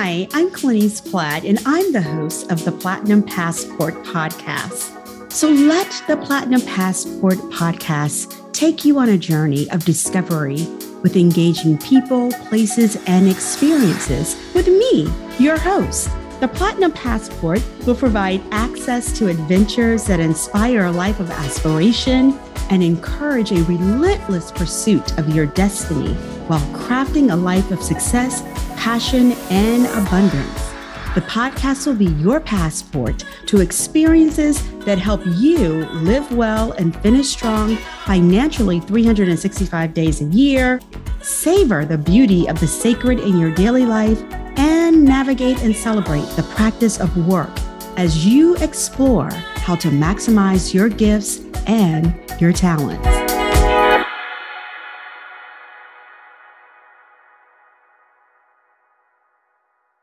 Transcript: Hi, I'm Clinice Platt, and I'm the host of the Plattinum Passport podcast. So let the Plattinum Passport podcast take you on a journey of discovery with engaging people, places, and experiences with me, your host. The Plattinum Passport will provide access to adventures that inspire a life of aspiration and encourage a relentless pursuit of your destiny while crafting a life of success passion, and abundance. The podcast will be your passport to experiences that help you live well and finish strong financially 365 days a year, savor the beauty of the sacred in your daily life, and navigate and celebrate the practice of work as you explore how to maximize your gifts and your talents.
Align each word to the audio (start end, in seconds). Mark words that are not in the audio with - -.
Hi, 0.00 0.28
I'm 0.32 0.52
Clinice 0.52 1.00
Platt, 1.00 1.44
and 1.44 1.58
I'm 1.66 1.92
the 1.92 2.00
host 2.00 2.52
of 2.52 2.64
the 2.64 2.70
Plattinum 2.70 3.26
Passport 3.26 3.94
podcast. 4.04 5.32
So 5.32 5.50
let 5.50 5.90
the 6.06 6.14
Plattinum 6.14 6.64
Passport 6.68 7.38
podcast 7.50 8.52
take 8.52 8.84
you 8.84 9.00
on 9.00 9.08
a 9.08 9.18
journey 9.18 9.68
of 9.72 9.84
discovery 9.84 10.68
with 11.02 11.16
engaging 11.16 11.78
people, 11.78 12.30
places, 12.48 12.96
and 13.08 13.28
experiences 13.28 14.36
with 14.54 14.68
me, 14.68 15.12
your 15.40 15.58
host. 15.58 16.10
The 16.38 16.46
Plattinum 16.46 16.94
Passport 16.94 17.60
will 17.84 17.96
provide 17.96 18.40
access 18.52 19.10
to 19.18 19.26
adventures 19.26 20.04
that 20.04 20.20
inspire 20.20 20.84
a 20.84 20.92
life 20.92 21.18
of 21.18 21.32
aspiration 21.32 22.38
and 22.70 22.84
encourage 22.84 23.50
a 23.50 23.64
relentless 23.64 24.52
pursuit 24.52 25.18
of 25.18 25.34
your 25.34 25.46
destiny 25.46 26.14
while 26.46 26.60
crafting 26.72 27.32
a 27.32 27.36
life 27.36 27.72
of 27.72 27.82
success 27.82 28.44
passion, 28.78 29.32
and 29.50 29.86
abundance. 29.86 30.72
The 31.14 31.22
podcast 31.22 31.86
will 31.86 31.96
be 31.96 32.12
your 32.22 32.38
passport 32.38 33.24
to 33.46 33.60
experiences 33.60 34.62
that 34.84 34.98
help 34.98 35.20
you 35.26 35.84
live 35.86 36.30
well 36.30 36.72
and 36.72 36.96
finish 37.02 37.28
strong 37.28 37.76
financially 38.04 38.78
365 38.78 39.94
days 39.94 40.20
a 40.20 40.26
year, 40.26 40.80
savor 41.20 41.84
the 41.84 41.98
beauty 41.98 42.48
of 42.48 42.60
the 42.60 42.68
sacred 42.68 43.18
in 43.18 43.36
your 43.36 43.52
daily 43.52 43.84
life, 43.84 44.22
and 44.56 45.04
navigate 45.04 45.60
and 45.62 45.74
celebrate 45.74 46.26
the 46.36 46.44
practice 46.54 47.00
of 47.00 47.26
work 47.26 47.50
as 47.96 48.24
you 48.24 48.54
explore 48.58 49.30
how 49.30 49.74
to 49.74 49.88
maximize 49.88 50.72
your 50.72 50.88
gifts 50.88 51.40
and 51.66 52.14
your 52.40 52.52
talents. 52.52 53.17